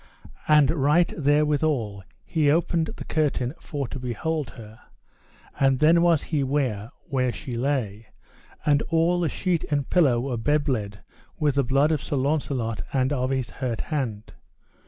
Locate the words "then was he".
5.77-6.41